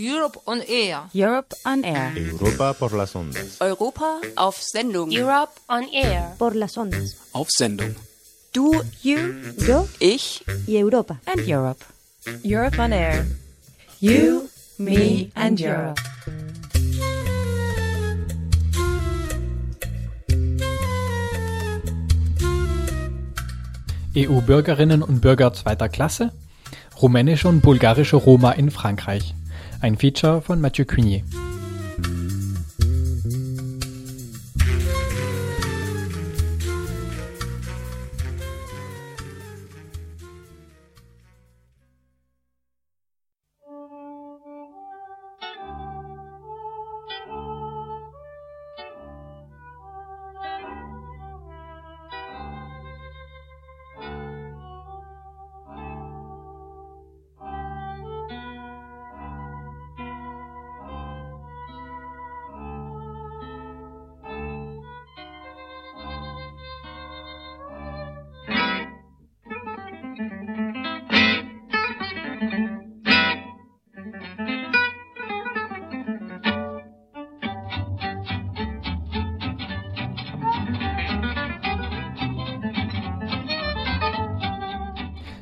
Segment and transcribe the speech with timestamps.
[0.00, 1.10] Europe on Air.
[1.12, 2.12] Europe on Air.
[2.16, 3.60] Europa por las ondas.
[3.60, 5.10] Europa auf Sendung.
[5.10, 6.36] Europe on Air.
[6.38, 7.16] Por las ondas.
[7.32, 7.96] Auf Sendung.
[8.52, 9.18] Du, you,
[9.66, 11.18] yo, ich y Europa.
[11.26, 11.84] And Europe.
[12.44, 13.26] Europe on Air.
[13.98, 14.48] You,
[14.78, 16.00] me and Europe.
[24.14, 26.30] EU-Bürgerinnen und Bürger zweiter Klasse,
[27.02, 29.34] rumänische und bulgarische Roma in Frankreich.
[29.80, 31.22] Ein Feature von Mathieu Cugnier.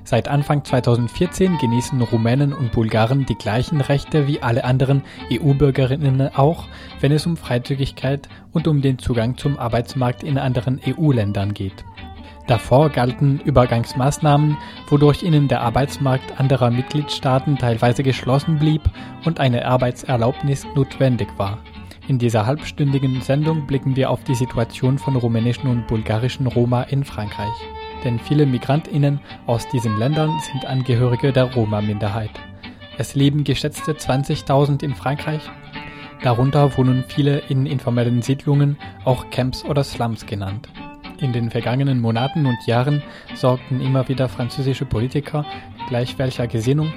[0.06, 6.68] Seit Anfang 2014 genießen Rumänen und Bulgaren die gleichen Rechte wie alle anderen EU-Bürgerinnen auch,
[7.00, 11.84] wenn es um Freizügigkeit und um den Zugang zum Arbeitsmarkt in anderen EU-Ländern geht.
[12.46, 14.56] Davor galten Übergangsmaßnahmen,
[14.88, 18.82] wodurch ihnen der Arbeitsmarkt anderer Mitgliedstaaten teilweise geschlossen blieb
[19.24, 21.58] und eine Arbeitserlaubnis notwendig war.
[22.06, 27.02] In dieser halbstündigen Sendung blicken wir auf die Situation von rumänischen und bulgarischen Roma in
[27.02, 32.30] Frankreich denn viele Migrantinnen aus diesen Ländern sind Angehörige der Roma-Minderheit.
[32.98, 35.42] Es leben geschätzte 20.000 in Frankreich.
[36.22, 40.69] Darunter wohnen viele in informellen Siedlungen, auch Camps oder Slums genannt.
[41.20, 43.03] In den vergangenen Monaten und Jahren
[43.34, 45.47] sorgten immer wieder französische Politiker,
[45.88, 46.93] gleich welcher Gesinnung,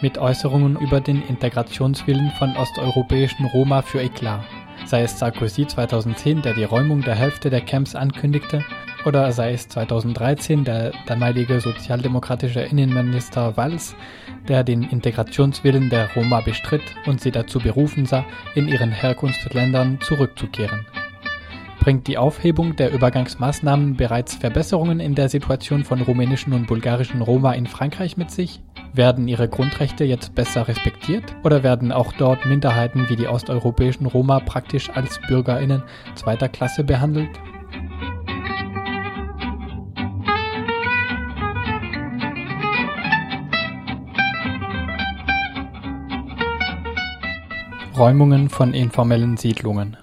[0.00, 4.44] mit Äußerungen über den Integrationswillen von osteuropäischen Roma für Eklat.
[4.86, 8.62] Sei es Sarkozy 2010, der die Räumung der Hälfte der Camps ankündigte,
[9.04, 13.94] oder sei es 2013 der damalige sozialdemokratische Innenminister Valls,
[14.48, 20.86] der den Integrationswillen der Roma bestritt und sie dazu berufen sah, in ihren Herkunftsländern zurückzukehren.
[21.80, 27.52] Bringt die Aufhebung der Übergangsmaßnahmen bereits Verbesserungen in der Situation von rumänischen und bulgarischen Roma
[27.52, 28.62] in Frankreich mit sich?
[28.94, 31.36] Werden ihre Grundrechte jetzt besser respektiert?
[31.42, 35.82] Oder werden auch dort Minderheiten wie die osteuropäischen Roma praktisch als Bürgerinnen
[36.14, 37.28] zweiter Klasse behandelt?
[47.96, 49.96] Räumungen von informellen Siedlungen.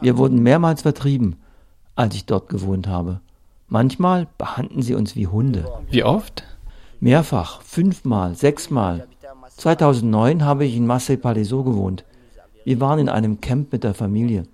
[0.00, 1.36] Wir wurden mehrmals vertrieben,
[1.96, 3.20] als ich dort gewohnt habe.
[3.68, 5.64] Manchmal behandeln sie uns wie Hunde.
[5.88, 6.44] Wie oft?
[7.00, 9.06] Mehrfach, fünfmal, sechsmal.
[9.56, 12.04] 2009 habe ich in Marseille Palaiseau gewohnt.
[12.64, 14.44] Wir waren in einem Camp mit der Familie.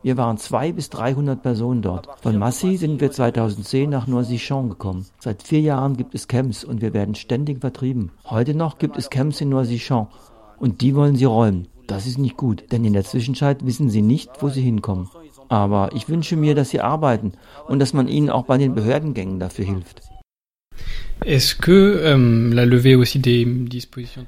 [0.00, 2.08] Wir waren zwei bis 300 Personen dort.
[2.22, 5.06] Von Massy sind wir 2010 nach Noisy-Champs gekommen.
[5.18, 8.12] Seit vier Jahren gibt es Camps und wir werden ständig vertrieben.
[8.24, 10.14] Heute noch gibt es Camps in Noisy-Champs
[10.60, 11.66] und die wollen sie räumen.
[11.88, 15.08] Das ist nicht gut, denn in der Zwischenzeit wissen sie nicht, wo sie hinkommen.
[15.48, 17.32] Aber ich wünsche mir, dass sie arbeiten
[17.66, 20.02] und dass man ihnen auch bei den Behördengängen dafür hilft.
[21.24, 22.52] Ähm,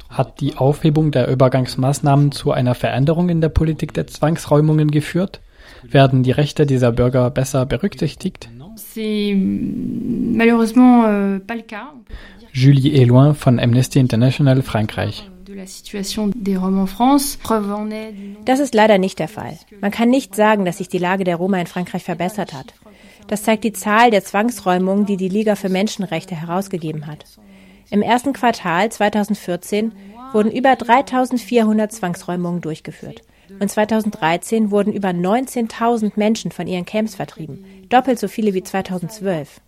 [0.09, 5.41] Hat die Aufhebung der Übergangsmaßnahmen zu einer Veränderung in der Politik der Zwangsräumungen geführt?
[5.83, 8.51] Werden die Rechte dieser Bürger besser berücksichtigt?
[11.07, 11.41] Euh,
[12.53, 15.31] Julie Eloin von Amnesty International Frankreich.
[18.45, 19.59] Das ist leider nicht der Fall.
[19.81, 22.75] Man kann nicht sagen, dass sich die Lage der Roma in Frankreich verbessert hat.
[23.27, 27.25] Das zeigt die Zahl der Zwangsräumungen, die die Liga für Menschenrechte herausgegeben hat.
[27.91, 29.93] Im ersten Quartal 2014
[30.33, 33.23] wurden über 3400 Zwangsräumungen durchgeführt.
[33.59, 39.61] Und 2013 wurden über 19.000 Menschen von ihren Camps vertrieben, doppelt so viele wie 2012.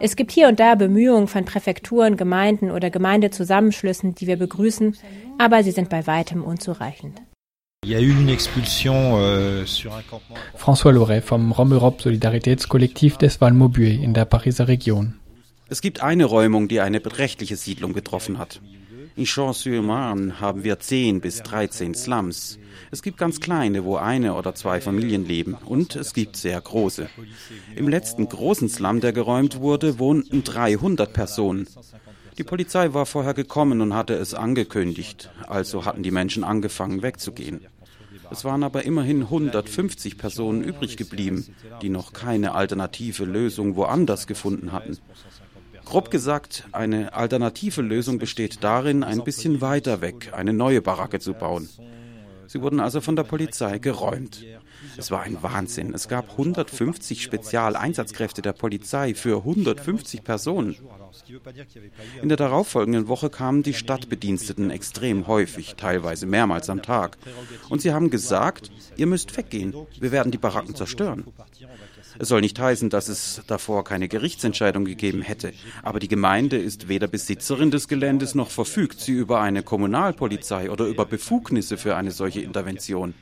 [0.00, 4.96] Es gibt hier und da Bemühungen von Präfekturen, Gemeinden oder Gemeindezusammenschlüssen, die wir begrüßen,
[5.38, 7.20] aber sie sind bei weitem unzureichend.
[7.84, 9.64] Euh,
[10.56, 15.14] François Loret vom Rom Europe Solidaritätskollektiv des Val Maubuée in der Pariser Region.
[15.68, 18.60] Es gibt eine Räumung, die eine beträchtliche Siedlung getroffen hat.
[19.18, 22.56] In Champs-sur-Marne haben wir 10 bis 13 Slums.
[22.92, 25.54] Es gibt ganz kleine, wo eine oder zwei Familien leben.
[25.54, 27.08] Und es gibt sehr große.
[27.74, 31.66] Im letzten großen Slum, der geräumt wurde, wohnten 300 Personen.
[32.38, 37.66] Die Polizei war vorher gekommen und hatte es angekündigt, also hatten die Menschen angefangen wegzugehen.
[38.30, 41.44] Es waren aber immerhin 150 Personen übrig geblieben,
[41.82, 44.96] die noch keine alternative Lösung woanders gefunden hatten.
[45.88, 51.32] Grob gesagt, eine alternative Lösung besteht darin, ein bisschen weiter weg eine neue Baracke zu
[51.32, 51.66] bauen.
[52.46, 54.44] Sie wurden also von der Polizei geräumt.
[54.98, 55.94] Es war ein Wahnsinn.
[55.94, 60.76] Es gab 150 Spezialeinsatzkräfte der Polizei für 150 Personen.
[62.20, 67.16] In der darauffolgenden Woche kamen die Stadtbediensteten extrem häufig, teilweise mehrmals am Tag.
[67.68, 71.24] Und sie haben gesagt, ihr müsst weggehen, wir werden die Baracken zerstören.
[72.18, 75.52] Es soll nicht heißen, dass es davor keine Gerichtsentscheidung gegeben hätte,
[75.84, 80.86] aber die Gemeinde ist weder Besitzerin des Geländes noch verfügt sie über eine Kommunalpolizei oder
[80.86, 83.14] über Befugnisse für eine solche Intervention.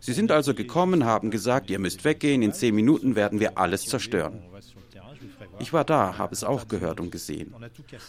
[0.00, 3.84] Sie sind also gekommen, haben gesagt, ihr müsst weggehen, in zehn Minuten werden wir alles
[3.84, 4.42] zerstören.
[5.60, 7.54] Ich war da, habe es auch gehört und gesehen.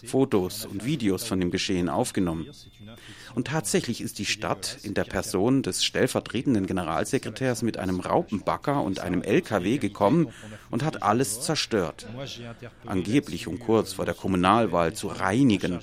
[0.06, 2.48] Fotos und Videos von dem Geschehen aufgenommen.
[3.36, 9.00] Und tatsächlich ist die Stadt in der Person des stellvertretenden Generalsekretärs mit einem Raupenbacker und
[9.00, 10.30] einem LKW gekommen
[10.69, 12.07] und hat alles zerstört.
[12.86, 15.80] Angeblich, um kurz vor der Kommunalwahl zu reinigen.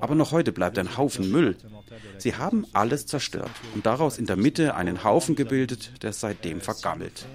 [0.00, 1.56] Aber noch heute bleibt ein Haufen Müll.
[2.18, 7.26] Sie haben alles zerstört und daraus in der Mitte einen Haufen gebildet, der seitdem vergammelt.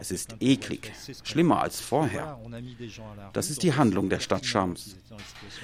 [0.00, 0.92] Es ist eklig,
[1.24, 2.38] schlimmer als vorher.
[3.32, 4.96] Das ist die Handlung der Stadt Schams.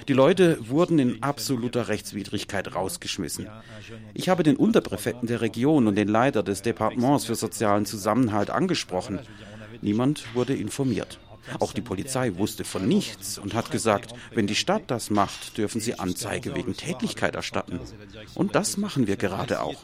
[0.09, 3.49] Die Leute wurden in absoluter Rechtswidrigkeit rausgeschmissen.
[4.13, 9.21] Ich habe den Unterpräfekten der Region und den Leiter des Departements für sozialen Zusammenhalt angesprochen.
[9.81, 11.19] Niemand wurde informiert.
[11.61, 15.81] Auch die Polizei wusste von nichts und hat gesagt, wenn die Stadt das macht, dürfen
[15.81, 17.81] sie Anzeige wegen Tätlichkeit erstatten.
[18.35, 19.83] Und das machen wir gerade auch.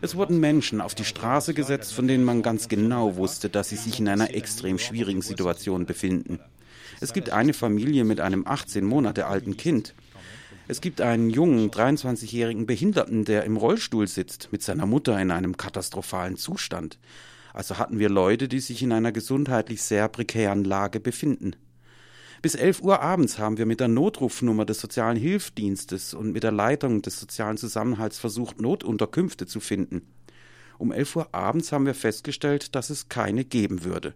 [0.00, 3.76] Es wurden Menschen auf die Straße gesetzt, von denen man ganz genau wusste, dass sie
[3.76, 6.40] sich in einer extrem schwierigen Situation befinden.
[7.00, 9.94] Es gibt eine Familie mit einem 18 Monate alten Kind.
[10.66, 15.58] Es gibt einen jungen, 23-jährigen Behinderten, der im Rollstuhl sitzt, mit seiner Mutter in einem
[15.58, 16.98] katastrophalen Zustand.
[17.54, 21.54] Also hatten wir Leute, die sich in einer gesundheitlich sehr prekären Lage befinden.
[22.42, 26.52] Bis 11 Uhr abends haben wir mit der Notrufnummer des sozialen Hilfsdienstes und mit der
[26.52, 30.02] Leitung des sozialen Zusammenhalts versucht, Notunterkünfte zu finden.
[30.76, 34.14] Um 11 Uhr abends haben wir festgestellt, dass es keine geben würde.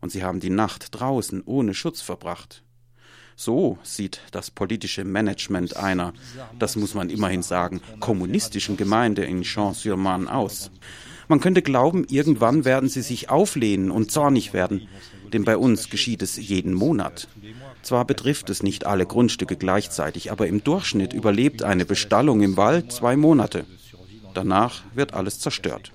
[0.00, 2.64] Und sie haben die Nacht draußen ohne Schutz verbracht.
[3.36, 6.14] So sieht das politische Management einer,
[6.58, 10.70] das muss man immerhin sagen, kommunistischen Gemeinde in Champs-sur-Marne aus.
[11.30, 14.88] Man könnte glauben, irgendwann werden sie sich auflehnen und zornig werden,
[15.32, 17.28] denn bei uns geschieht es jeden Monat.
[17.82, 22.90] Zwar betrifft es nicht alle Grundstücke gleichzeitig, aber im Durchschnitt überlebt eine Bestallung im Wald
[22.90, 23.64] zwei Monate.
[24.34, 25.92] Danach wird alles zerstört.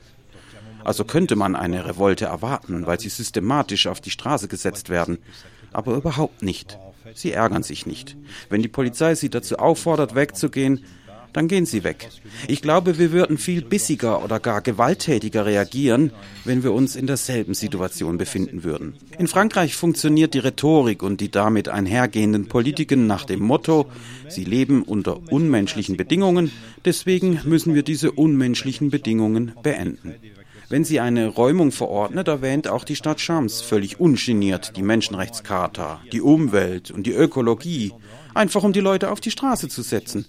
[0.85, 5.17] Also könnte man eine Revolte erwarten, weil sie systematisch auf die Straße gesetzt werden,
[5.73, 6.79] aber überhaupt nicht.
[7.13, 8.15] Sie ärgern sich nicht.
[8.49, 10.85] Wenn die Polizei sie dazu auffordert, wegzugehen,
[11.35, 12.09] dann gehen sie weg.
[12.47, 16.11] Ich glaube, wir würden viel bissiger oder gar gewalttätiger reagieren,
[16.45, 18.95] wenn wir uns in derselben Situation befinden würden.
[19.19, 23.87] In Frankreich funktioniert die Rhetorik und die damit einhergehenden Politiken nach dem Motto,
[24.29, 26.51] sie leben unter unmenschlichen Bedingungen,
[26.85, 30.15] deswegen müssen wir diese unmenschlichen Bedingungen beenden.
[30.69, 36.21] Wenn sie eine Räumung verordnet, erwähnt auch die Stadt Schams völlig ungeniert die Menschenrechtscharta, die
[36.21, 37.93] Umwelt und die Ökologie,
[38.33, 40.25] einfach um die Leute auf die Straße zu setzen.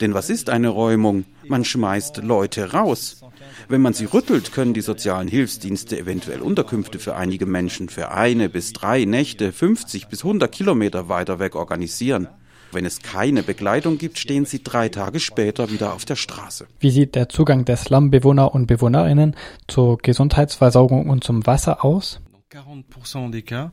[0.00, 1.24] Denn was ist eine Räumung?
[1.46, 3.22] Man schmeißt Leute raus.
[3.68, 8.48] Wenn man sie rüttelt, können die sozialen Hilfsdienste eventuell Unterkünfte für einige Menschen für eine
[8.48, 12.28] bis drei Nächte 50 bis 100 Kilometer weiter weg organisieren.
[12.72, 16.68] Wenn es keine Begleitung gibt, stehen sie drei Tage später wieder auf der Straße.
[16.78, 19.34] Wie sieht der Zugang der Slum-Bewohner und Bewohnerinnen
[19.66, 22.20] zur Gesundheitsversorgung und zum Wasser aus?
[22.50, 23.70] 40 des cas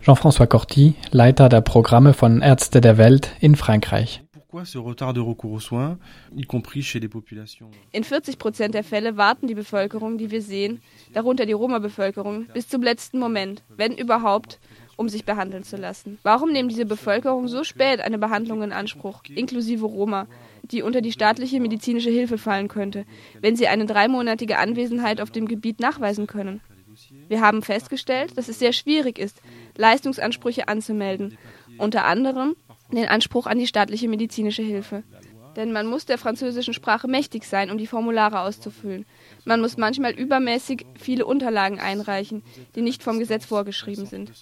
[0.00, 4.22] Jean-François Corti, Leiter der Programme von Ärzte der Welt in Frankreich.
[7.92, 10.82] In 40 Prozent der Fälle warten die Bevölkerung, die wir sehen,
[11.14, 14.60] darunter die Roma-Bevölkerung, bis zum letzten Moment, wenn überhaupt,
[14.96, 16.18] um sich behandeln zu lassen.
[16.22, 20.26] Warum nehmen diese Bevölkerung so spät eine Behandlung in Anspruch, inklusive Roma,
[20.62, 23.06] die unter die staatliche medizinische Hilfe fallen könnte,
[23.40, 26.60] wenn sie eine dreimonatige Anwesenheit auf dem Gebiet nachweisen können?
[27.28, 29.40] Wir haben festgestellt, dass es sehr schwierig ist,
[29.76, 31.38] Leistungsansprüche anzumelden,
[31.78, 32.56] unter anderem
[32.92, 35.02] den Anspruch an die staatliche medizinische Hilfe.
[35.56, 39.04] Denn man muss der französischen Sprache mächtig sein, um die Formulare auszufüllen.
[39.44, 42.42] Man muss manchmal übermäßig viele Unterlagen einreichen,
[42.74, 44.32] die nicht vom Gesetz vorgeschrieben sind.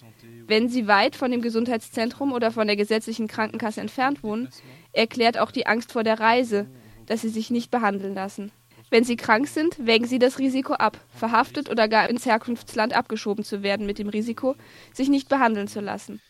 [0.47, 4.49] Wenn Sie weit von dem Gesundheitszentrum oder von der gesetzlichen Krankenkasse entfernt wohnen,
[4.93, 6.67] erklärt auch die Angst vor der Reise,
[7.07, 8.51] dass Sie sich nicht behandeln lassen.
[8.91, 13.45] Wenn sie krank sind, wägen sie das Risiko ab, verhaftet oder gar ins Herkunftsland abgeschoben
[13.45, 14.55] zu werden mit dem Risiko,
[14.93, 16.21] sich nicht behandeln zu lassen.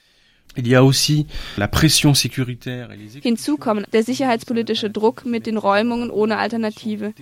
[3.22, 7.13] Hinzu kommen der sicherheitspolitische Druck mit den Räumungen ohne Alternative,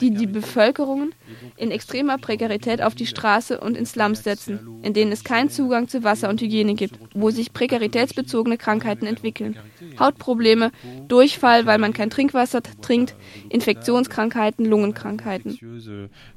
[0.00, 1.10] die die Bevölkerung
[1.56, 5.88] in extremer Prekarität auf die Straße und in Slums setzen, in denen es keinen Zugang
[5.88, 9.56] zu Wasser und Hygiene gibt, wo sich prekaritätsbezogene Krankheiten entwickeln.
[9.98, 10.70] Hautprobleme,
[11.08, 13.14] Durchfall, weil man kein Trinkwasser trinkt,
[13.50, 15.58] Infektionskrankheiten, Lungenkrankheiten.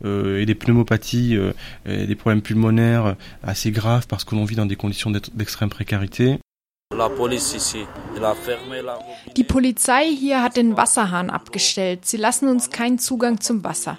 [0.04, 1.54] Euh, et des pneumopathies, euh,
[1.86, 6.41] des problèmes pulmonaires assez graves parce que l'on vit dans des conditions d'extrême précarité.
[9.36, 12.06] Die Polizei hier hat den Wasserhahn abgestellt.
[12.06, 13.98] Sie lassen uns keinen Zugang zum Wasser.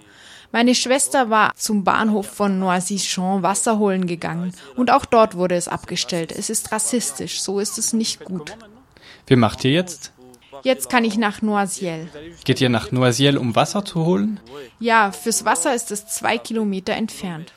[0.53, 5.67] Meine Schwester war zum Bahnhof von Noisy-Champs Wasser holen gegangen und auch dort wurde es
[5.67, 6.31] abgestellt.
[6.31, 8.55] Es ist rassistisch, so ist es nicht gut.
[9.27, 10.13] Wie macht ihr jetzt?
[10.63, 12.09] Jetzt kann ich nach Noisiel.
[12.45, 14.41] Geht ihr nach Noisiel, um Wasser zu holen?
[14.79, 17.55] Ja, fürs Wasser ist es zwei Kilometer entfernt.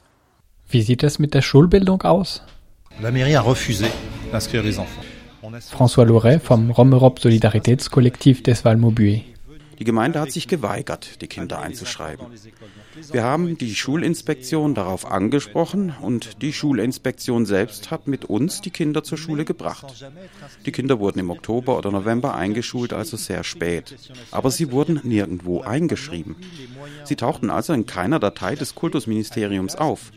[0.69, 2.41] Wie sieht es mit der Schulbildung aus?
[3.01, 3.91] La mairie a refusé
[4.31, 5.14] d'inscrire les enfants.
[5.71, 9.23] François Loret vom Romerop Solidaritätskollektiv des Valmaubuet.
[9.79, 12.27] Die Gemeinde hat sich geweigert, die Kinder einzuschreiben.
[13.11, 19.03] Wir haben die Schulinspektion darauf angesprochen und die Schulinspektion selbst hat mit uns die Kinder
[19.03, 20.05] zur Schule gebracht.
[20.65, 23.95] Die Kinder wurden im Oktober oder November eingeschult, also sehr spät.
[24.31, 26.37] Aber sie wurden nirgendwo eingeschrieben.
[27.03, 30.11] Sie tauchten also in keiner Datei des Kultusministeriums auf.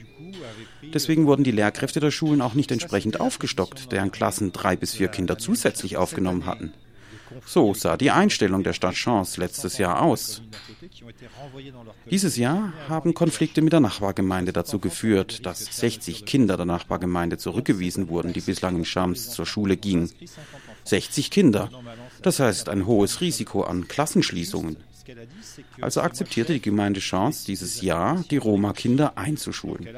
[0.93, 5.09] Deswegen wurden die Lehrkräfte der Schulen auch nicht entsprechend aufgestockt, deren Klassen drei bis vier
[5.09, 6.73] Kinder zusätzlich aufgenommen hatten.
[7.47, 10.43] So sah die Einstellung der Stadt Chance letztes Jahr aus.
[12.11, 18.09] Dieses Jahr haben Konflikte mit der Nachbargemeinde dazu geführt, dass 60 Kinder der Nachbargemeinde zurückgewiesen
[18.09, 20.11] wurden, die bislang in Schams zur Schule gingen.
[20.85, 21.71] 60 Kinder.
[22.23, 24.77] Das heißt ein hohes Risiko an Klassenschließungen.
[25.81, 29.89] Also akzeptierte die Gemeinde Chance dieses Jahr, die Roma-Kinder einzuschulen.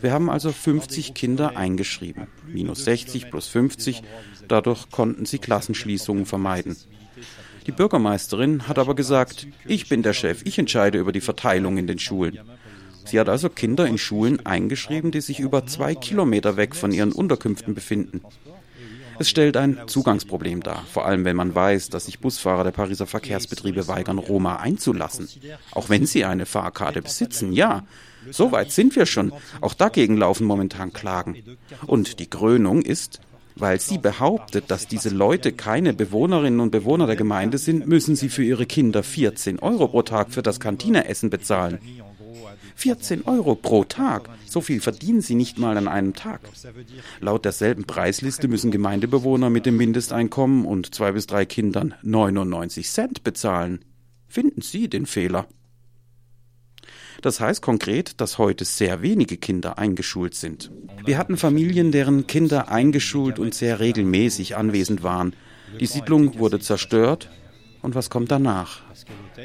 [0.00, 4.02] Wir haben also 50 Kinder eingeschrieben, minus 60 plus 50.
[4.48, 6.76] Dadurch konnten sie Klassenschließungen vermeiden.
[7.66, 11.86] Die Bürgermeisterin hat aber gesagt, ich bin der Chef, ich entscheide über die Verteilung in
[11.86, 12.38] den Schulen.
[13.04, 17.12] Sie hat also Kinder in Schulen eingeschrieben, die sich über zwei Kilometer weg von ihren
[17.12, 18.22] Unterkünften befinden.
[19.18, 23.06] Es stellt ein Zugangsproblem dar, vor allem wenn man weiß, dass sich Busfahrer der Pariser
[23.06, 25.28] Verkehrsbetriebe weigern, Roma einzulassen.
[25.72, 27.84] Auch wenn sie eine Fahrkarte besitzen, ja.
[28.30, 29.32] So weit sind wir schon.
[29.60, 31.42] Auch dagegen laufen momentan Klagen.
[31.86, 33.20] Und die Krönung ist,
[33.56, 38.28] weil sie behauptet, dass diese Leute keine Bewohnerinnen und Bewohner der Gemeinde sind, müssen sie
[38.28, 41.78] für ihre Kinder 14 Euro pro Tag für das Kantineessen bezahlen.
[42.82, 44.28] 14 Euro pro Tag.
[44.44, 46.40] So viel verdienen sie nicht mal an einem Tag.
[47.20, 53.22] Laut derselben Preisliste müssen Gemeindebewohner mit dem Mindesteinkommen und zwei bis drei Kindern 99 Cent
[53.22, 53.84] bezahlen.
[54.26, 55.46] Finden Sie den Fehler?
[57.20, 60.72] Das heißt konkret, dass heute sehr wenige Kinder eingeschult sind.
[61.04, 65.36] Wir hatten Familien, deren Kinder eingeschult und sehr regelmäßig anwesend waren.
[65.78, 67.30] Die Siedlung wurde zerstört.
[67.80, 68.82] Und was kommt danach?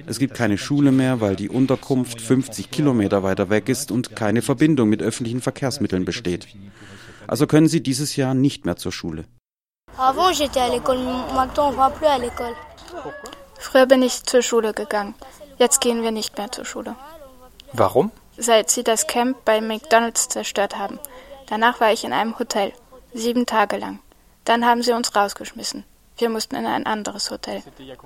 [0.05, 4.41] Es gibt keine Schule mehr, weil die Unterkunft 50 Kilometer weiter weg ist und keine
[4.41, 6.47] Verbindung mit öffentlichen Verkehrsmitteln besteht.
[7.27, 9.25] Also können Sie dieses Jahr nicht mehr zur Schule.
[13.59, 15.15] Früher bin ich zur Schule gegangen.
[15.57, 16.95] Jetzt gehen wir nicht mehr zur Schule.
[17.73, 18.11] Warum?
[18.37, 20.99] Seit sie das Camp bei McDonald's zerstört haben.
[21.47, 22.71] Danach war ich in einem Hotel.
[23.13, 23.99] Sieben Tage lang.
[24.45, 25.83] Dann haben sie uns rausgeschmissen.
[26.19, 27.61] Wir mussten in ein anderes Hotel.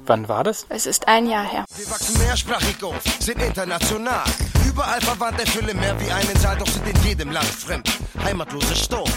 [0.06, 0.66] Wann war das?
[0.68, 1.64] Es ist ein Jahr her.
[1.78, 4.26] Wir wachsen mehrsprachig auf, sind international.
[4.68, 7.90] Überall verwandt erfüllen mehr wie einen Saal, doch sind in jedem Land fremd.
[8.22, 9.10] Heimatlose Sturm.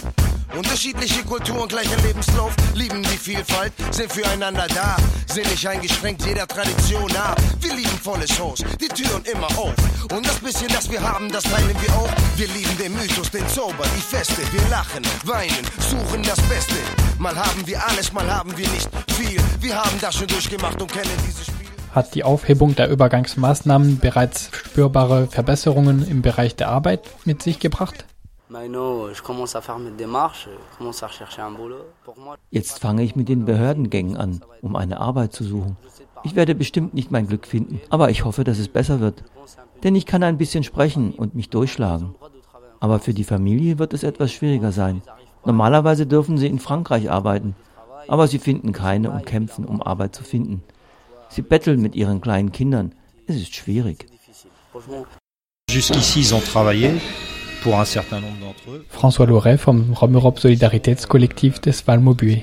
[0.56, 4.96] Unterschiedliche Kulturen, gleicher Lebenslauf, lieben die Vielfalt, sind füreinander da,
[5.26, 7.36] sind nicht eingeschränkt jeder Tradition nach.
[7.60, 9.74] Wir lieben volles Haus, die Türen immer auf.
[10.12, 12.10] Und das bisschen, das wir haben, das teilen wir auch.
[12.36, 14.42] Wir lieben den Mythos, den Zauber, die Feste.
[14.52, 16.76] Wir lachen, weinen, suchen das Beste.
[17.18, 19.40] Mal haben wir alles, mal haben wir nicht viel.
[19.60, 21.66] Wir haben das schon durchgemacht und kennen dieses Spiel.
[21.92, 28.04] Hat die Aufhebung der Übergangsmaßnahmen bereits spürbare Verbesserungen im Bereich der Arbeit mit sich gebracht?
[32.50, 35.76] Jetzt fange ich mit den Behördengängen an, um eine Arbeit zu suchen.
[36.24, 39.24] Ich werde bestimmt nicht mein Glück finden, aber ich hoffe, dass es besser wird.
[39.82, 42.14] Denn ich kann ein bisschen sprechen und mich durchschlagen.
[42.80, 45.02] Aber für die Familie wird es etwas schwieriger sein.
[45.44, 47.54] Normalerweise dürfen sie in Frankreich arbeiten,
[48.08, 50.62] aber sie finden keine und kämpfen, um Arbeit zu finden.
[51.28, 52.94] Sie betteln mit ihren kleinen Kindern.
[53.26, 54.06] Es ist schwierig.
[55.70, 57.00] Jusqu'ici, ils ont travaillé.
[58.90, 62.42] François Loret vom Romerop Solidaritätskollektiv des Valmaubuet.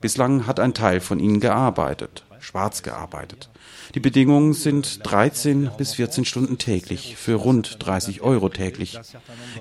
[0.00, 3.48] Bislang hat ein Teil von ihnen gearbeitet, schwarz gearbeitet.
[3.94, 8.98] Die Bedingungen sind 13 bis 14 Stunden täglich für rund 30 Euro täglich.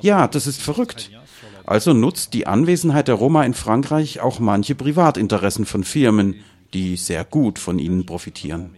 [0.02, 1.12] Ja, das ist verrückt.
[1.66, 7.24] Also nutzt die Anwesenheit der Roma in Frankreich auch manche Privatinteressen von Firmen, die sehr
[7.24, 8.76] gut von ihnen profitieren.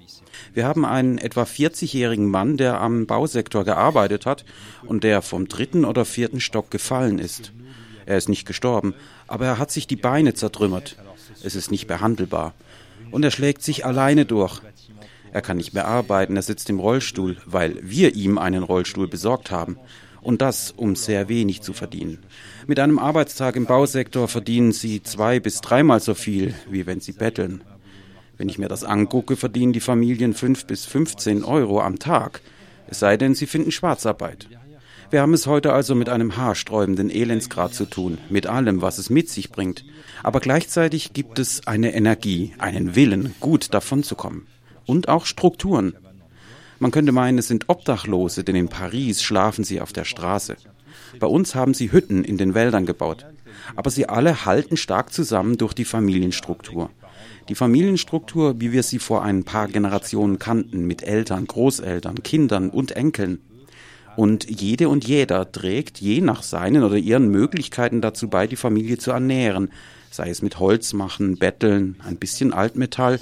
[0.54, 4.46] Wir haben einen etwa 40-jährigen Mann, der am Bausektor gearbeitet hat
[4.84, 7.52] und der vom dritten oder vierten Stock gefallen ist.
[8.06, 8.94] Er ist nicht gestorben,
[9.28, 10.98] aber er hat sich die Beine zertrümmert.
[11.44, 12.54] Es ist nicht behandelbar.
[13.12, 14.62] Und er schlägt sich alleine durch.
[15.32, 19.52] Er kann nicht mehr arbeiten, er sitzt im Rollstuhl, weil wir ihm einen Rollstuhl besorgt
[19.52, 19.78] haben.
[20.22, 22.20] Und das, um sehr wenig zu verdienen.
[22.66, 27.12] Mit einem Arbeitstag im Bausektor verdienen sie zwei bis dreimal so viel, wie wenn sie
[27.12, 27.62] betteln.
[28.38, 32.42] Wenn ich mir das angucke, verdienen die Familien fünf bis 15 Euro am Tag.
[32.88, 34.50] Es sei denn, sie finden Schwarzarbeit.
[35.10, 39.10] Wir haben es heute also mit einem haarsträubenden Elendsgrad zu tun, mit allem, was es
[39.10, 39.86] mit sich bringt.
[40.24, 44.48] Aber gleichzeitig gibt es eine Energie, einen Willen, gut davonzukommen.
[44.86, 45.96] Und auch Strukturen.
[46.80, 50.58] Man könnte meinen, es sind Obdachlose, denn in Paris schlafen sie auf der Straße.
[51.20, 53.26] Bei uns haben sie Hütten in den Wäldern gebaut.
[53.76, 56.90] Aber sie alle halten stark zusammen durch die Familienstruktur.
[57.48, 62.94] Die Familienstruktur, wie wir sie vor ein paar Generationen kannten, mit Eltern, Großeltern, Kindern und
[62.94, 63.40] Enkeln.
[64.16, 68.98] Und jede und jeder trägt je nach seinen oder ihren Möglichkeiten dazu bei, die Familie
[68.98, 69.72] zu ernähren,
[70.10, 73.20] sei es mit Holz machen, Betteln, ein bisschen Altmetall.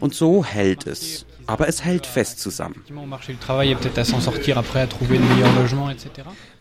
[0.00, 1.26] Und so hält es.
[1.46, 2.82] Aber es hält fest zusammen.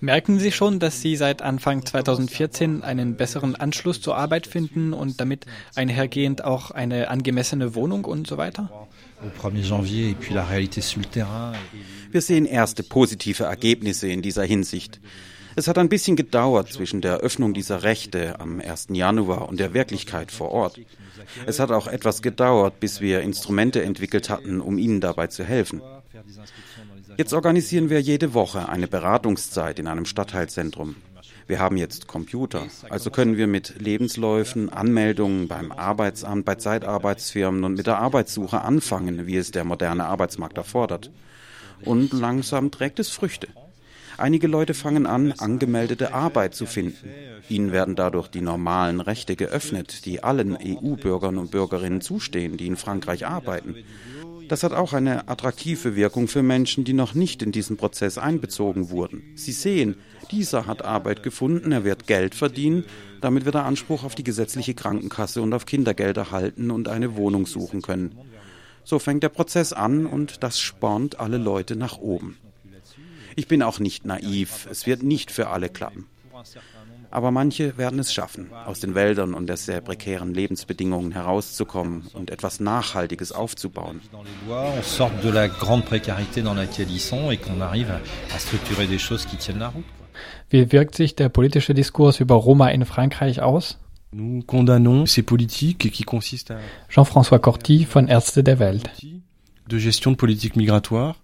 [0.03, 5.20] Merken Sie schon, dass Sie seit Anfang 2014 einen besseren Anschluss zur Arbeit finden und
[5.20, 8.88] damit einhergehend auch eine angemessene Wohnung und so weiter?
[12.12, 15.00] Wir sehen erste positive Ergebnisse in dieser Hinsicht.
[15.55, 18.88] Es hat ein bisschen gedauert zwischen der Öffnung dieser Rechte am 1.
[18.93, 20.79] Januar und der Wirklichkeit vor Ort.
[21.46, 25.84] Es hat auch etwas gedauert, bis wir Instrumente entwickelt hatten, um Ihnen dabei zu helfen.
[27.17, 30.96] Jetzt organisieren wir jede Woche eine Beratungszeit in einem Stadtteilzentrum.
[31.48, 37.75] Wir haben jetzt Computer, also können wir mit Lebensläufen, Anmeldungen beim Arbeitsamt, bei Zeitarbeitsfirmen und
[37.75, 41.12] mit der Arbeitssuche anfangen, wie es der moderne Arbeitsmarkt erfordert.
[41.84, 43.47] Und langsam trägt es Früchte.
[44.17, 47.10] Einige Leute fangen an, angemeldete Arbeit zu finden.
[47.49, 52.78] Ihnen werden dadurch die normalen Rechte geöffnet, die allen EU-Bürgern und Bürgerinnen zustehen, die in
[52.78, 53.75] Frankreich arbeiten.
[54.51, 58.89] Das hat auch eine attraktive Wirkung für Menschen, die noch nicht in diesen Prozess einbezogen
[58.89, 59.23] wurden.
[59.35, 59.95] Sie sehen,
[60.29, 62.83] dieser hat Arbeit gefunden, er wird Geld verdienen,
[63.21, 67.45] damit wird er Anspruch auf die gesetzliche Krankenkasse und auf Kindergeld erhalten und eine Wohnung
[67.45, 68.13] suchen können.
[68.83, 72.37] So fängt der Prozess an und das spornt alle Leute nach oben.
[73.37, 74.67] Ich bin auch nicht naiv.
[74.69, 76.07] Es wird nicht für alle klappen.
[77.12, 82.32] Aber manche werden es schaffen, aus den Wäldern und der sehr prekären Lebensbedingungen herauszukommen und
[82.32, 84.00] etwas Nachhaltiges aufzubauen.
[90.50, 93.78] Wie wirkt sich der politische Diskurs über Roma in Frankreich aus?
[96.89, 98.89] Jean-François Corti von Ärzte der Welt.
[99.67, 101.15] De gestion de politique migratoire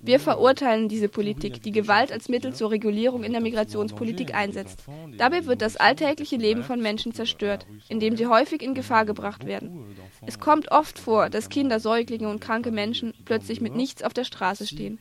[0.00, 4.84] wir verurteilen diese Politik, die Gewalt als Mittel zur Regulierung in der Migrationspolitik einsetzt.
[5.16, 9.96] Dabei wird das alltägliche Leben von Menschen zerstört, indem sie häufig in Gefahr gebracht werden.
[10.24, 14.24] Es kommt oft vor, dass Kinder, Säuglinge und kranke Menschen plötzlich mit nichts auf der
[14.24, 15.00] Straße stehen.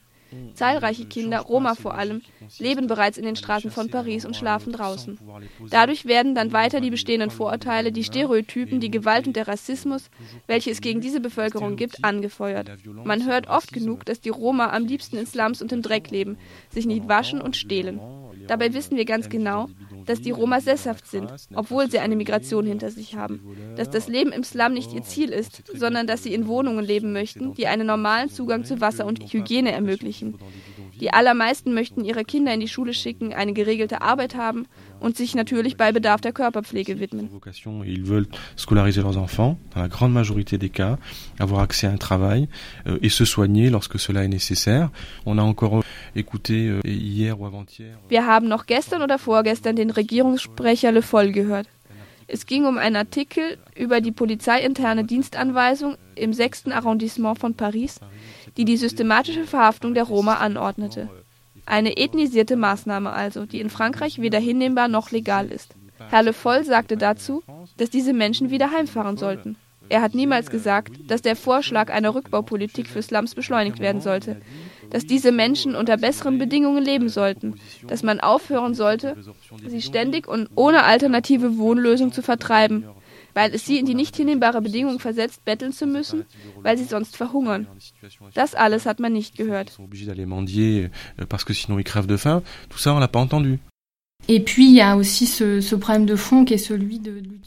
[0.53, 2.21] Zahlreiche Kinder, Roma vor allem,
[2.59, 5.19] leben bereits in den Straßen von Paris und schlafen draußen.
[5.69, 10.09] Dadurch werden dann weiter die bestehenden Vorurteile, die Stereotypen, die Gewalt und der Rassismus,
[10.47, 12.71] welche es gegen diese Bevölkerung gibt, angefeuert.
[13.03, 16.37] Man hört oft genug, dass die Roma am liebsten in Slums und im Dreck leben,
[16.69, 17.99] sich nicht waschen und stehlen.
[18.47, 19.67] Dabei wissen wir ganz genau,
[20.08, 23.41] dass die Roma sesshaft sind, obwohl sie eine Migration hinter sich haben.
[23.76, 27.13] Dass das Leben im Slum nicht ihr Ziel ist, sondern dass sie in Wohnungen leben
[27.13, 30.39] möchten, die einen normalen Zugang zu Wasser und Hygiene ermöglichen.
[31.00, 34.65] Die allermeisten möchten ihre Kinder in die Schule schicken, eine geregelte Arbeit haben
[35.00, 37.30] und sich natürlich bei Bedarf der Körperpflege widmen.
[37.86, 40.98] Ils veulent scolariser leurs enfants, dans la grande majorité des cas,
[41.39, 42.48] avoir accès à un travail
[42.88, 44.89] euh, et se soigner lorsque cela est nécessaire.
[45.26, 45.84] On a encore
[46.15, 47.98] écouté euh, hier ou avant-hier.
[48.10, 51.67] Wir haben noch gestern oder vorgestern den Regierungssprecher Le Foll gehört.
[52.27, 56.67] Es ging um einen Artikel über die polizeiinterne Dienstanweisung im 6.
[56.67, 57.99] Arrondissement von Paris,
[58.57, 61.10] die die systematische Verhaftung der Roma anordnete.
[61.65, 65.73] Eine ethnisierte Maßnahme also, die in Frankreich weder hinnehmbar noch legal ist.
[66.10, 67.43] Herr Le Foll sagte dazu,
[67.77, 69.55] dass diese Menschen wieder heimfahren sollten.
[69.89, 74.41] Er hat niemals gesagt, dass der Vorschlag einer Rückbaupolitik für Slums beschleunigt werden sollte,
[74.89, 77.56] dass diese Menschen unter besseren Bedingungen leben sollten,
[77.88, 79.15] dass man aufhören sollte,
[79.65, 82.86] sie ständig und ohne alternative Wohnlösung zu vertreiben
[83.38, 86.26] weil es sie in die nicht hinnehmbare Bedingung versetzt, betteln zu müssen,
[86.63, 87.67] weil sie sonst verhungern.
[88.34, 89.78] Das alles hat man nicht gehört.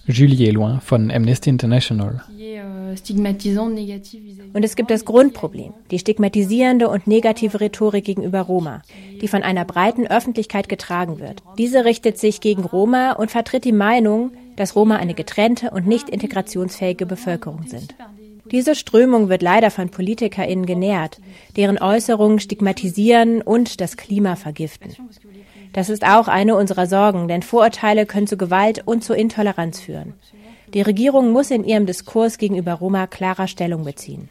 [0.06, 2.22] Julie Loin von Amnesty International.
[4.54, 8.80] Und es gibt das Grundproblem, die stigmatisierende und negative Rhetorik gegenüber Roma,
[9.20, 11.42] die von einer breiten Öffentlichkeit getragen wird.
[11.58, 16.08] Diese richtet sich gegen Roma und vertritt die Meinung, dass Roma eine getrennte und nicht
[16.08, 17.94] integrationsfähige Bevölkerung sind.
[18.50, 21.20] Diese Strömung wird leider von PolitikerInnen genährt,
[21.56, 24.96] deren Äußerungen stigmatisieren und das Klima vergiften.
[25.72, 30.14] Das ist auch eine unserer Sorgen, denn Vorurteile können zu Gewalt und zu Intoleranz führen.
[30.74, 34.28] Die Regierung muss in ihrem Diskurs gegenüber Roma klarer Stellung beziehen.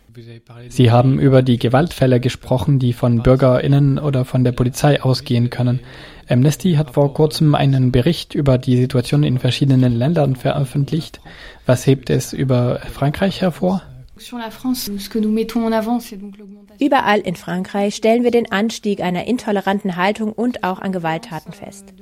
[0.69, 5.81] Sie haben über die Gewaltfälle gesprochen, die von BürgerInnen oder von der Polizei ausgehen können.
[6.29, 11.19] Amnesty hat vor kurzem einen Bericht über die Situation in verschiedenen Ländern veröffentlicht.
[11.65, 13.81] Was hebt es über Frankreich hervor?
[16.79, 21.93] Überall in Frankreich stellen wir den Anstieg einer intoleranten Haltung und auch an Gewalttaten fest.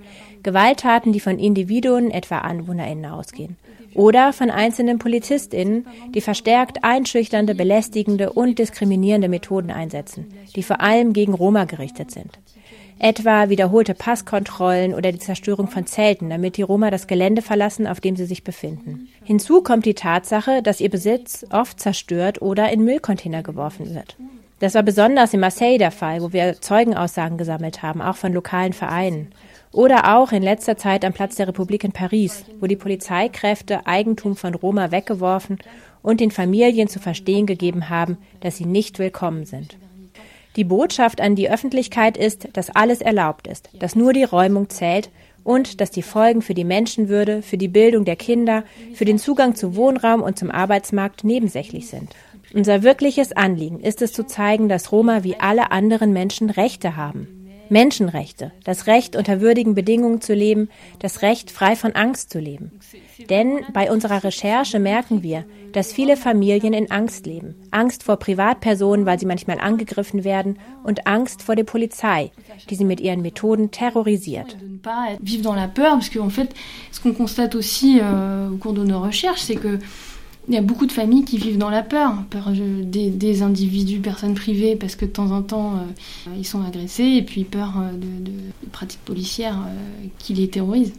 [0.43, 3.58] Gewalttaten, die von Individuen, etwa AnwohnerInnen, ausgehen
[3.97, 11.13] oder von einzelnen PolizistInnen, die verstärkt einschüchternde, belästigende und diskriminierende Methoden einsetzen, die vor allem
[11.13, 12.38] gegen Roma gerichtet sind.
[12.99, 18.01] Etwa wiederholte Passkontrollen oder die Zerstörung von Zelten, damit die Roma das Gelände verlassen, auf
[18.01, 19.07] dem sie sich befinden.
[19.23, 24.17] Hinzu kommt die Tatsache, dass ihr Besitz oft zerstört oder in Müllcontainer geworfen wird.
[24.60, 28.73] Das war besonders in Marseille der Fall, wo wir Zeugenaussagen gesammelt haben, auch von lokalen
[28.73, 29.27] Vereinen.
[29.71, 34.36] Oder auch in letzter Zeit am Platz der Republik in Paris, wo die Polizeikräfte Eigentum
[34.36, 35.60] von Roma weggeworfen
[36.01, 39.77] und den Familien zu verstehen gegeben haben, dass sie nicht willkommen sind.
[40.58, 45.12] Die Botschaft an die Öffentlichkeit ist, dass alles erlaubt ist, dass nur die Räumung zählt
[45.43, 48.63] und dass die Folgen für die Menschenwürde, für die Bildung der Kinder,
[48.96, 52.10] für den Zugang zu Wohnraum und zum Arbeitsmarkt nebensächlich sind.
[52.54, 57.37] Unser wirkliches Anliegen ist es zu zeigen, dass Roma wie alle anderen Menschen Rechte haben.
[57.69, 62.71] Menschenrechte, das Recht unter würdigen Bedingungen zu leben, das Recht frei von Angst zu leben.
[63.30, 67.56] Denn bei unserer Recherche merken wir, dass viele Familien in Angst leben.
[67.71, 72.32] Angst vor Privatpersonen, weil sie manchmal angegriffen werden und Angst vor der Polizei,
[72.69, 74.58] die sie mit ihren Methoden terrorisiert.
[75.19, 76.53] Vivre dans la peur, parce qu'en fait,
[76.91, 79.80] ce qu'on constate aussi euh, au cours de nos recherches, c'est que
[80.47, 83.99] il y a beaucoup de familles qui vivent dans la peur, peur des, des, individus,
[83.99, 87.73] personnes privées, parce que de temps en temps, euh, ils sont agressés, et puis peur
[87.77, 90.93] euh, de, de, de pratiques policières euh, qui les terrorisent.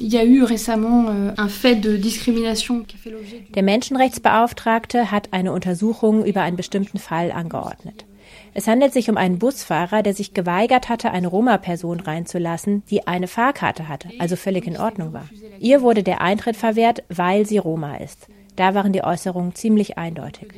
[0.00, 3.44] Il y a eu récemment euh, un fait de discrimination qui a fait l'objet.
[3.54, 8.06] Der Menschenrechtsbeauftragte hat eine Untersuchung über einen bestimmten Fall angeordnet.
[8.54, 13.28] Es handelt sich um einen Busfahrer, der sich geweigert hatte, eine Roma-Person reinzulassen, die eine
[13.28, 15.28] Fahrkarte hatte, also völlig in Ordnung war.
[15.60, 18.26] Ihr wurde der Eintritt verwehrt, weil sie Roma ist.
[18.56, 20.48] Da waren die Äußerungen ziemlich eindeutig.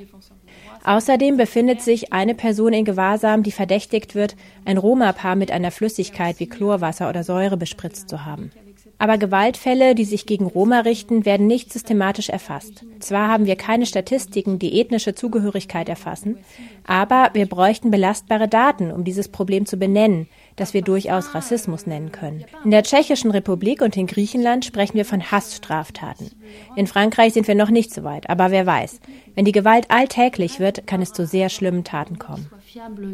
[0.85, 6.41] Außerdem befindet sich eine Person in Gewahrsam, die verdächtigt wird, ein Roma-Paar mit einer Flüssigkeit
[6.41, 8.51] wie Chlorwasser oder Säure bespritzt zu haben.
[8.99, 12.85] Aber Gewaltfälle, die sich gegen Roma richten, werden nicht systematisch erfasst.
[13.01, 16.39] Zwar haben wir keine Statistiken, die ethnische Zugehörigkeit erfassen,
[16.87, 22.13] aber wir bräuchten belastbare Daten, um dieses Problem zu benennen, das wir durchaus Rassismus nennen
[22.13, 22.45] können.
[22.65, 26.31] In der Tschechischen Republik und in Griechenland sprechen wir von Hassstraftaten.
[26.77, 29.01] In Frankreich sind wir noch nicht so weit, aber wer weiß.
[29.35, 32.47] Wenn die Gewalt alltäglich wird, kann es zu sehr schlimmen Taten kommen.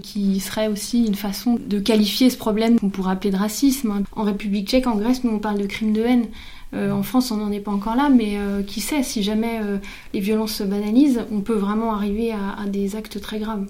[0.03, 4.05] qui serait aussi une façon de qualifier ce problème qu'on pourrait appeler de racisme.
[4.14, 6.27] En République tchèque, en Grèce, nous on parle de crime de haine.
[6.74, 9.61] Euh, en France, on n'en est pas encore là, mais euh, qui sait, si jamais
[9.62, 9.79] euh,
[10.12, 13.66] les violences se banalisent, on peut vraiment arriver à, à des actes très graves.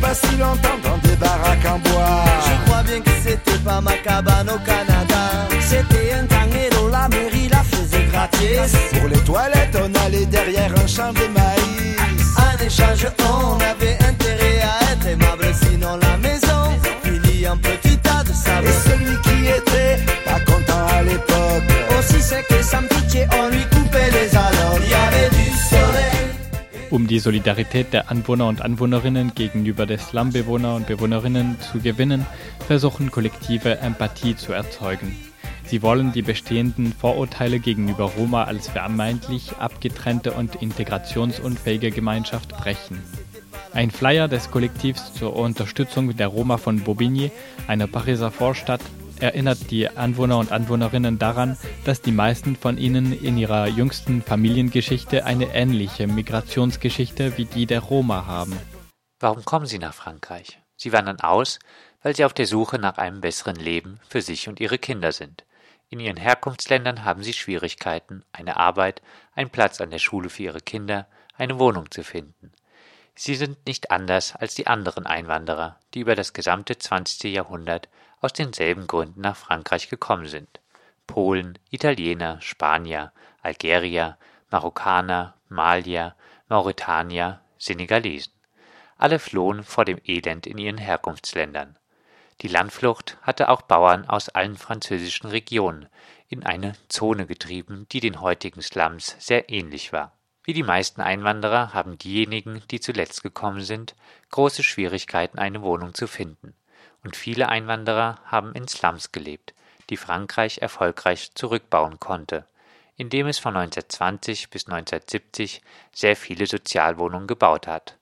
[0.00, 2.24] Pas si longtemps dans des baraques en bois.
[2.46, 5.22] Je crois bien que c'était pas ma cabane au Canada.
[5.60, 8.72] C'était un tanguero, la mairie la faisait gratis.
[8.98, 12.24] Pour les toilettes, on allait derrière un champ de maïs.
[12.36, 16.62] En échange, on avait intérêt à être aimable, sinon la maison
[17.04, 18.68] finit en petit tas de sable.
[18.68, 21.64] Et celui qui était pas content à l'époque,
[21.98, 23.64] aussi c'est que sans pitié, on lui
[26.90, 32.26] Um die Solidarität der Anwohner und Anwohnerinnen gegenüber der Slumbewohner und Bewohnerinnen zu gewinnen,
[32.66, 35.16] versuchen Kollektive Empathie zu erzeugen.
[35.64, 42.98] Sie wollen die bestehenden Vorurteile gegenüber Roma als vermeintlich abgetrennte und integrationsunfähige Gemeinschaft brechen.
[43.72, 47.30] Ein Flyer des Kollektivs zur Unterstützung der Roma von Bobigny,
[47.68, 48.80] einer Pariser Vorstadt,
[49.20, 55.24] erinnert die Anwohner und Anwohnerinnen daran, dass die meisten von ihnen in ihrer jüngsten Familiengeschichte
[55.24, 58.56] eine ähnliche Migrationsgeschichte wie die der Roma haben.
[59.18, 60.58] Warum kommen Sie nach Frankreich?
[60.76, 61.58] Sie wandern aus,
[62.02, 65.44] weil Sie auf der Suche nach einem besseren Leben für sich und Ihre Kinder sind.
[65.92, 69.02] In ihren Herkunftsländern haben sie Schwierigkeiten, eine Arbeit,
[69.34, 72.52] einen Platz an der Schule für ihre Kinder, eine Wohnung zu finden.
[73.16, 77.24] Sie sind nicht anders als die anderen Einwanderer, die über das gesamte 20.
[77.34, 77.88] Jahrhundert
[78.20, 80.60] aus denselben Gründen nach Frankreich gekommen sind.
[81.06, 84.16] Polen, Italiener, Spanier, Algerier,
[84.50, 86.14] Marokkaner, Malier,
[86.48, 88.32] Mauretanier, Senegalesen.
[88.96, 91.76] Alle flohen vor dem Elend in ihren Herkunftsländern.
[92.42, 95.88] Die Landflucht hatte auch Bauern aus allen französischen Regionen
[96.28, 100.12] in eine Zone getrieben, die den heutigen Slums sehr ähnlich war.
[100.44, 103.94] Wie die meisten Einwanderer haben diejenigen, die zuletzt gekommen sind,
[104.30, 106.54] große Schwierigkeiten, eine Wohnung zu finden.
[107.02, 109.54] Und viele Einwanderer haben in Slums gelebt,
[109.88, 112.44] die Frankreich erfolgreich zurückbauen konnte,
[112.96, 117.96] indem es von 1920 bis 1970 sehr viele Sozialwohnungen gebaut hat.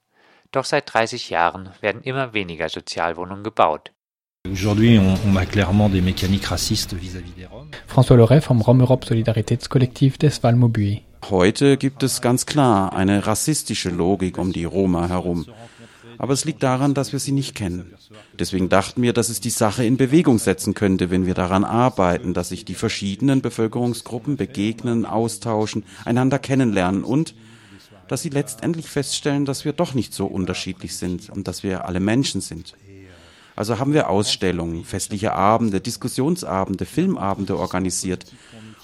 [0.51, 3.93] Doch seit 30 Jahren werden immer weniger Sozialwohnungen gebaut.
[7.87, 11.03] François Loret vom Rom Europe Solidaritätskollektiv des Valmobui.
[11.29, 15.45] Heute gibt es ganz klar eine rassistische Logik um die Roma herum.
[16.19, 17.95] Aber es liegt daran, dass wir sie nicht kennen.
[18.39, 22.35] Deswegen dachten wir, dass es die Sache in Bewegung setzen könnte, wenn wir daran arbeiten,
[22.35, 27.35] dass sich die verschiedenen Bevölkerungsgruppen begegnen, austauschen, einander kennenlernen und
[28.09, 32.01] dass sie letztendlich feststellen, dass wir doch nicht so unterschiedlich sind und dass wir alle
[32.01, 32.75] Menschen sind.
[33.55, 38.27] Also haben wir Ausstellungen, festliche Abende, Diskussionsabende, Filmabende organisiert.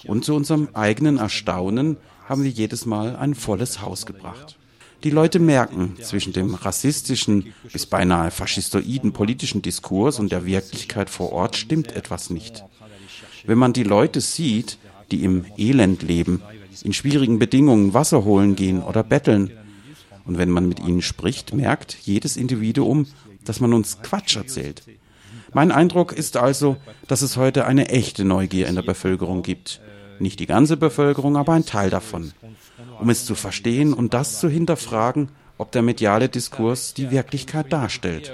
[0.04, 1.96] Und zu unserem eigenen Erstaunen
[2.28, 4.58] haben wir jedes Mal ein volles Haus gebracht.
[5.04, 11.30] Die Leute merken, zwischen dem rassistischen bis beinahe faschistoiden politischen Diskurs und der Wirklichkeit vor
[11.30, 12.64] Ort stimmt etwas nicht.
[13.44, 14.78] Wenn man die Leute sieht,
[15.10, 16.40] die im Elend leben,
[16.82, 19.50] in schwierigen Bedingungen Wasser holen gehen oder betteln,
[20.24, 23.06] und wenn man mit ihnen spricht, merkt jedes Individuum,
[23.44, 24.84] dass man uns Quatsch erzählt.
[25.52, 29.82] Mein Eindruck ist also, dass es heute eine echte Neugier in der Bevölkerung gibt.
[30.18, 32.32] Nicht die ganze Bevölkerung, aber ein Teil davon
[33.00, 35.28] um es zu verstehen und das zu hinterfragen,
[35.58, 38.32] ob der mediale Diskurs die Wirklichkeit darstellt.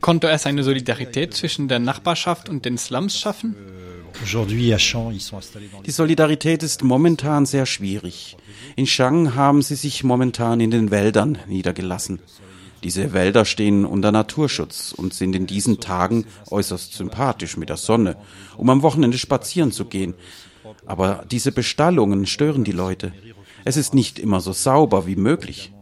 [0.00, 3.56] Konnte es eine Solidarität zwischen der Nachbarschaft und den Slums schaffen?
[5.86, 8.36] Die Solidarität ist momentan sehr schwierig.
[8.76, 12.20] In Chang haben sie sich momentan in den Wäldern niedergelassen.
[12.84, 18.16] Diese Wälder stehen unter Naturschutz und sind in diesen Tagen äußerst sympathisch mit der Sonne,
[18.56, 20.14] um am Wochenende spazieren zu gehen.
[20.86, 23.12] Aber diese Bestallungen stören die Leute.
[23.64, 25.72] Es ist nicht immer so sauber wie möglich.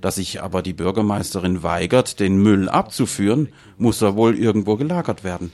[0.00, 5.52] Dass sich aber die Bürgermeisterin weigert, den Müll abzuführen, muss er wohl irgendwo gelagert werden.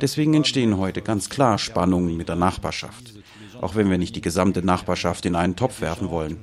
[0.00, 3.14] Deswegen entstehen heute ganz klar Spannungen mit der Nachbarschaft.
[3.60, 6.38] Auch wenn wir nicht die gesamte Nachbarschaft in einen Topf werfen wollen.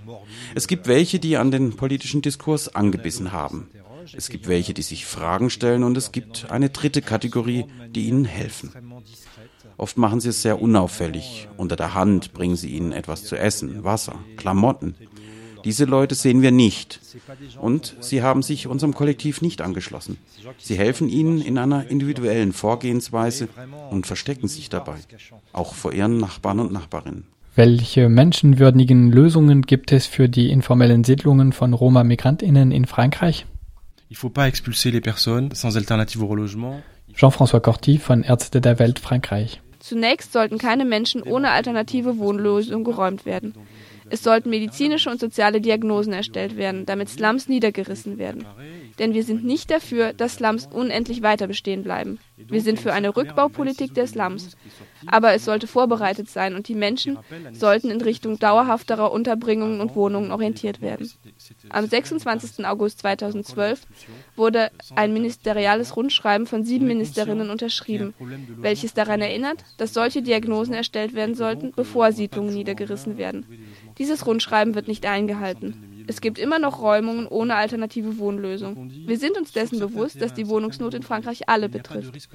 [0.53, 3.67] Es gibt welche, die an den politischen Diskurs angebissen haben.
[4.13, 8.25] Es gibt welche, die sich Fragen stellen und es gibt eine dritte Kategorie, die ihnen
[8.25, 8.71] helfen.
[9.77, 11.47] Oft machen sie es sehr unauffällig.
[11.57, 14.95] Unter der Hand bringen sie ihnen etwas zu essen, Wasser, Klamotten.
[15.65, 16.99] Diese Leute sehen wir nicht.
[17.59, 20.17] Und sie haben sich unserem Kollektiv nicht angeschlossen.
[20.59, 23.49] Sie helfen ihnen in einer individuellen Vorgehensweise
[23.89, 24.97] und verstecken sich dabei.
[25.53, 27.25] Auch vor ihren Nachbarn und Nachbarinnen.
[27.55, 33.45] Welche menschenwürdigen Lösungen gibt es für die informellen Siedlungen von Roma-MigrantInnen in Frankreich?
[37.15, 39.61] Jean-François Corti von Ärzte der Welt Frankreich.
[39.87, 43.53] Zunächst sollten keine Menschen ohne alternative Wohnlösung geräumt werden.
[44.09, 48.47] Es sollten medizinische und soziale Diagnosen erstellt werden, damit Slums niedergerissen werden.
[48.99, 52.19] Denn wir sind nicht dafür, dass Slums unendlich weiter bestehen bleiben.
[52.37, 54.55] Wir sind für eine Rückbaupolitik der Slums.
[55.07, 57.17] Aber es sollte vorbereitet sein und die Menschen
[57.51, 61.11] sollten in Richtung dauerhafterer Unterbringungen und Wohnungen orientiert werden.
[61.69, 62.65] Am 26.
[62.65, 63.81] August 2012
[64.35, 68.13] wurde ein ministeriales Rundschreiben von sieben Ministerinnen unterschrieben,
[68.57, 73.45] welches daran erinnert, dass solche Diagnosen erstellt werden sollten, bevor Siedlungen niedergerissen werden.
[73.97, 75.94] Dieses Rundschreiben wird nicht eingehalten.
[76.07, 78.91] Es gibt immer noch Räumungen ohne alternative Wohnlösung.
[79.05, 82.29] Wir sind uns dessen bewusst, dass die Wohnungsnot in Frankreich alle betrifft.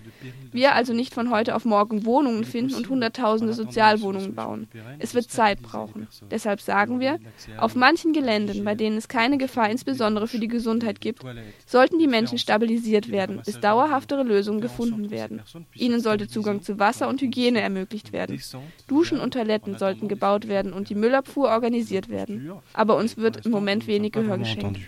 [0.52, 4.68] Wir also nicht von heute auf morgen Wohnungen finden und Hunderttausende Sozialwohnungen bauen.
[4.98, 6.08] Es wird Zeit brauchen.
[6.30, 7.18] Deshalb sagen wir,
[7.58, 11.22] auf manchen Geländen, bei denen es keine Gefahr insbesondere für die Gesundheit gibt,
[11.66, 15.42] sollten die Menschen stabilisiert werden, bis dauerhaftere Lösungen gefunden werden.
[15.74, 18.40] Ihnen sollte Zugang zu Wasser und Hygiene ermöglicht werden.
[18.86, 22.52] Duschen und Toiletten sollten gebaut werden und die Müllabfuhr organisiert werden.
[22.72, 24.80] Aber uns wird im Moment wenig Gehör geschenkt.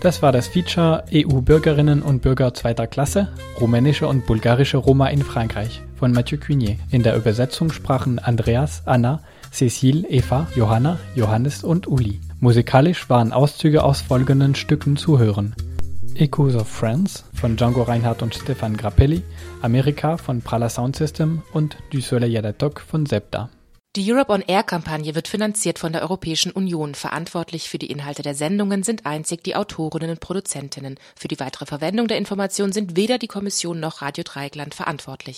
[0.00, 5.82] Das war das Feature EU-Bürgerinnen und Bürger zweiter Klasse, rumänische und bulgarische Roma in Frankreich
[5.96, 6.76] von Mathieu Cunier.
[6.92, 12.20] In der Übersetzung sprachen Andreas, Anna, Cecile, Eva, Johanna, Johannes und Uli.
[12.38, 15.56] Musikalisch waren Auszüge aus folgenden Stücken zu hören.
[16.14, 19.22] Echoes of Friends von Django Reinhardt und Stefan Grappelli,
[19.62, 23.50] Amerika von Prala Sound System und Du Soleil à la Toque von Septa.
[23.98, 26.94] Die Europe on Air Kampagne wird finanziert von der Europäischen Union.
[26.94, 31.00] Verantwortlich für die Inhalte der Sendungen sind einzig die Autorinnen und Produzentinnen.
[31.16, 35.36] Für die weitere Verwendung der Informationen sind weder die Kommission noch Radio Dreieckland verantwortlich.